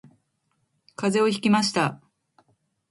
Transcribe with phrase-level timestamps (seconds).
[0.95, 2.01] 風邪をひきました